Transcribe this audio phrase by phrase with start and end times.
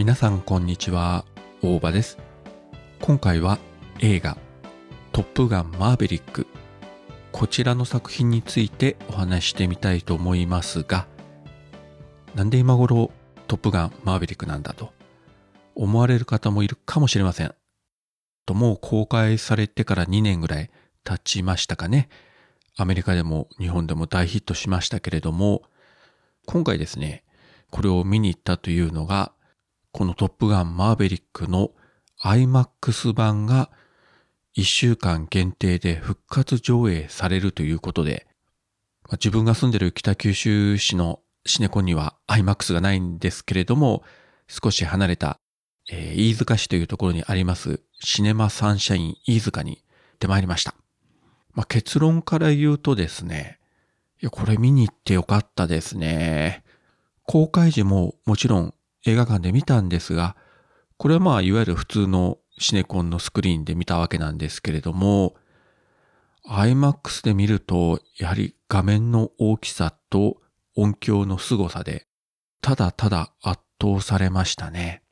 [0.00, 1.26] 皆さんこんにちは、
[1.60, 2.16] 大場です。
[3.02, 3.58] 今回は
[3.98, 4.38] 映画
[5.12, 6.46] トップガンマーヴェリック
[7.32, 11.06] こちらの作品についてお話してみたいと思いますが、
[12.34, 13.10] なんで今頃
[13.46, 14.90] トップガンマーヴェリックなんだと
[15.74, 17.54] 思われる方もいるかもしれません。
[18.46, 20.70] ともう公開されてから2年ぐらい
[21.04, 22.08] 経ちましたかね。
[22.74, 25.60] アメリカでも日本でも大ヒットしましたけれども、
[26.46, 27.22] 今回ですね、
[27.68, 29.32] これを見に行ったというのが、
[29.92, 31.72] このトップガンマーヴェリックの
[32.22, 33.70] IMAX 版が
[34.56, 38.26] 1週間限定で復活上映されるということで、
[39.12, 44.04] 自分が住んでる北九州市のシネコンには IMAX がないんですけれども、
[44.46, 45.38] 少し離れた、
[45.90, 49.82] えー、飯塚市というところにありますシネマサンシャイン飯塚に行っ
[50.18, 50.74] てまいりました。
[51.52, 53.58] まあ、結論から言うとですね、
[54.20, 56.62] いや、これ見に行ってよかったですね。
[57.24, 58.74] 公開時ももちろん
[59.06, 60.36] 映画館で見たんですが、
[60.96, 65.34] これはまあいわゆる普通のシネコンのスクリーンで見たわけなんですけれども、
[66.46, 70.38] IMAX で見ると、やはり画面の大きさと
[70.76, 72.06] 音響の凄さで、
[72.60, 75.02] ただただ圧倒されましたね。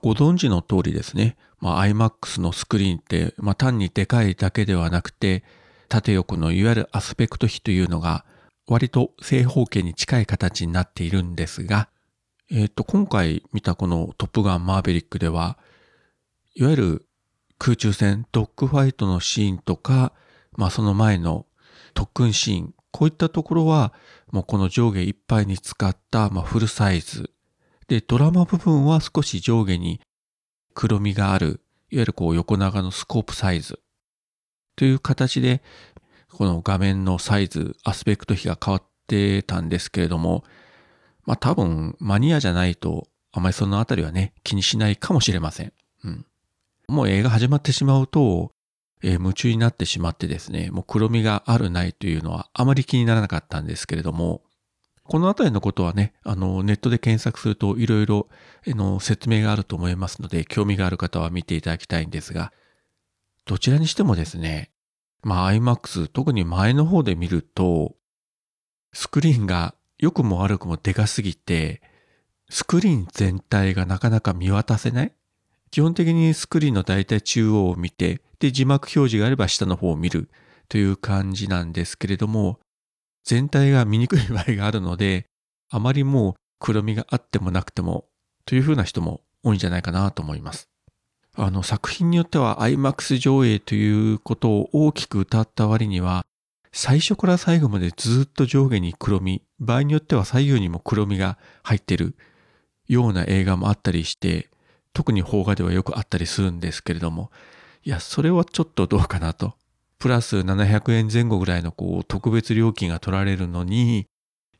[0.00, 5.44] ご存知の通りですね、まあ、IMAX のスクリーンって、まあ、単にでかいだけではなくて、
[5.88, 8.24] 縦横のいわゆるアスペクト比というのが、
[8.66, 11.88] 割と正方形に近い形になっているんですが、
[12.54, 15.56] えっ、ー、と、今回見たこのトップガンマーヴェリックでは、
[16.54, 17.06] いわゆる
[17.56, 20.12] 空中戦、ドッグファイトのシーンとか、
[20.58, 21.46] まあその前の
[21.94, 23.94] 特訓シーン、こういったところは、
[24.32, 27.30] もうこの上下いっぱいに使った、まあ、フルサイズ。
[27.88, 30.02] で、ドラマ部分は少し上下に
[30.74, 33.80] 黒みがある、いわゆるこう横長のスコープサイズ。
[34.76, 35.62] という形で、
[36.30, 40.44] この画面のサイズ、アスペクト比が変わってたんですけれども、
[41.24, 45.72] まあ多分マニアじゃないとあまりそのあたりはね、気にしないかもしれません。
[46.04, 46.26] うん。
[46.86, 48.52] もう映画始まってしまうと、
[49.02, 54.42] えー、夢中になってしまってですね、もう黒みがあるないというのはあまり気にならなかったんですけれども、
[55.04, 58.28] このあたりのことはね、あの、ネットで検索するといろいろ
[58.66, 62.52] の説明があると思いますので、興味がある方は見ていただきたいんですが、
[63.46, 64.70] どちらにしてもですね、
[65.22, 67.96] まあ IMAX、特に前の方で見ると、
[68.92, 71.80] スクリーンが良くも悪くもでかすぎて、
[72.50, 75.12] スクリーン全体がなかなか見渡せない
[75.70, 80.28] 基本的にスクリーンの大体中央を見て、で、字幕表示があれば下の方を見る
[80.68, 82.58] という感じなんですけれども、
[83.24, 85.24] 全体が見にくい場合があるので、
[85.70, 88.06] あまりもう黒みがあってもなくても
[88.44, 90.68] というふうな人も多いんじゃないかなと思います。
[91.36, 96.26] あの作品によっては IMAX 上映ということを大きく歌った割には、
[96.72, 102.16] 最初から最後までずっと上下に黒み、場合によっては左右にも黒みが入ってる
[102.88, 104.48] ような映画もあったりして、
[104.94, 107.30] 特に邦画ではよくあったりするんですけれども、
[107.84, 109.54] いや、それはちょっとどうかなと。
[109.98, 114.06] プラス700円前後ぐらいのこう特別料金が取られるのに、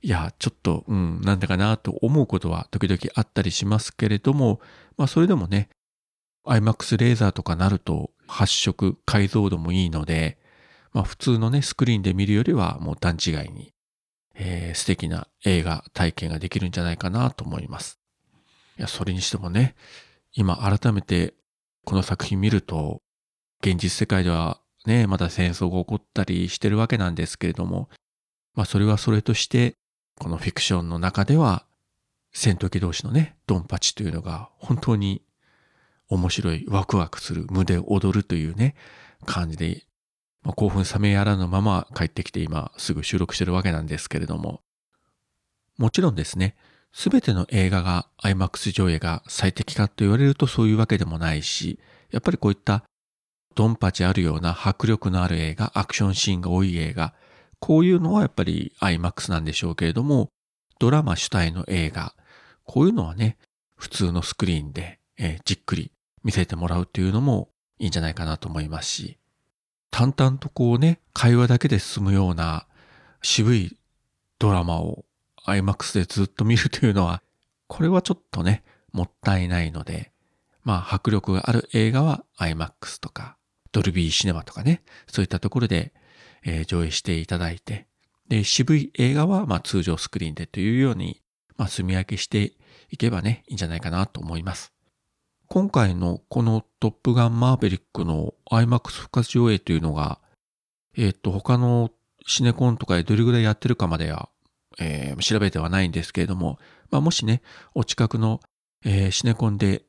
[0.02, 4.60] いや、ちょっと、うん、なんだかなと思うことは時々あったりしますけれども、
[4.96, 5.70] まあそれでもね、
[6.44, 10.38] IMAX レーザーとかなると発色、解像度もいいので、
[10.92, 13.72] まあ普通のね、スクリーンで見るよりはもう段違いに、
[14.34, 17.98] えー、素敵な映画体験ができるんじゃないかなと思います。
[18.78, 19.75] いや、それにしてもね、
[20.34, 21.34] 今改めて
[21.84, 23.02] この作品見ると、
[23.62, 27.88] 現実世界ではね、まだ戦争が起こったりしてるわけなんですけれども、
[28.54, 29.76] まあそれはそれとして、
[30.19, 31.66] このフィクションの中では、
[32.32, 35.22] 戦闘機同士のね、ドンパチというのが本当に
[36.08, 38.75] 面白い、ワクワクする、胸躍るというね、
[39.25, 39.84] 感じで、
[40.42, 44.60] まあ、興奮冷めやらぬまま帰ってきて今すぐ収録してるわけなんですけれども、
[45.78, 46.56] もちろんですね、
[46.92, 51.78] すべての映画が IMAX 上映が最適かと言われるとそういうわけでもないし、
[52.10, 52.84] やっぱりこういった
[53.55, 57.14] ドンパチあるような迫力のある映画、アクションシーンが多い映画、
[57.61, 60.28] こういうのはやっぱり IMAX なんでしょうけれども、
[60.78, 62.14] ドラマ主体の映画、
[62.64, 63.38] こういうのはね、
[63.76, 65.93] 普通のスクリーンで、えー、じっくり
[66.25, 69.19] 見せてもらうというのもいいんじゃないかなと思いますし、
[69.92, 72.66] 淡々とこうね、会話だけで進むような
[73.20, 73.76] 渋い
[74.38, 75.04] ドラマを
[75.46, 77.22] IMAX でずっと見るというのは、
[77.68, 80.10] これはちょっとね、もったいないので、
[80.64, 83.36] まあ迫力がある映画は IMAX とか、
[83.70, 85.92] ドルビーシネマとかね、そういったところで、
[86.44, 87.86] えー、上映していただいて、
[88.28, 91.20] で、渋い映画はまあ通常スクリーンでというように、
[91.58, 92.54] まあ住み分けして
[92.88, 94.71] いけばね、いいんじゃないかなと思います。
[95.52, 100.19] 今回のこのトップガンマーベリックの IMAX 復活上映というのが、
[100.96, 101.90] えっ、ー、と、他の
[102.26, 104.31] シネコンとかでどれぐらいやってるかまでは
[104.78, 106.58] えー、調べてはないんですけれども、
[106.90, 107.43] まあ、もしね、
[107.75, 108.40] お近くの
[108.84, 109.82] えーシネコンで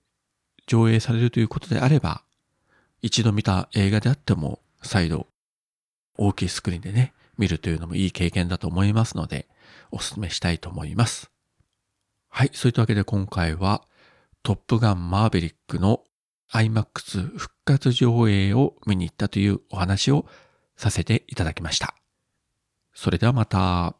[0.68, 2.24] 上映されるということであれば、
[3.02, 5.28] 一度見た映画であっても再度
[6.18, 9.48] 大きいスクリーンでね、見るというのもいい経験だと思いますので、
[9.92, 11.32] お勧めしたいと思います。
[12.30, 13.84] はい、そういったわけで今回は、
[14.44, 16.04] トップガンマーベリックの
[16.52, 20.26] IMAX 復活上映を見に行ったというお話を
[20.76, 21.96] させていただきました。
[22.94, 23.96] それではまた。